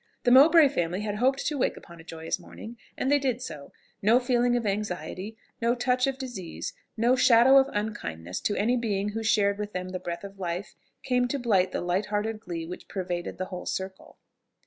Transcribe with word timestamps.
The 0.23 0.31
Mowbray 0.31 0.67
family 0.69 1.01
had 1.01 1.17
hoped 1.17 1.45
to 1.45 1.59
wake 1.59 1.77
upon 1.77 1.99
a 1.99 2.03
joyous 2.03 2.39
morning, 2.39 2.75
and 2.97 3.11
they 3.11 3.19
did 3.19 3.39
so: 3.39 3.71
no 4.01 4.19
feeling 4.19 4.57
of 4.57 4.65
anxiety, 4.65 5.37
no 5.61 5.75
touch 5.75 6.07
of 6.07 6.17
disease, 6.17 6.73
no 6.97 7.15
shadow 7.15 7.59
of 7.59 7.69
unkindness 7.71 8.41
to 8.41 8.55
any 8.55 8.77
being 8.77 9.09
who 9.09 9.21
shared 9.21 9.59
with 9.59 9.73
them 9.73 9.89
the 9.89 9.99
breath 9.99 10.23
of 10.23 10.39
life, 10.39 10.73
came 11.03 11.27
to 11.27 11.37
blight 11.37 11.71
the 11.71 11.81
light 11.81 12.07
hearted 12.07 12.39
glee 12.39 12.65
which 12.65 12.87
pervaded 12.87 13.37
the 13.37 13.45
whole 13.53 13.67
circle. 13.67 14.17